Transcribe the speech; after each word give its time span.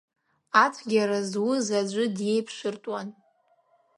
Ацәгьара 0.63 1.19
зуз 1.29 1.67
аӡәы 1.79 2.05
диеиԥшыртәуан. 2.15 3.07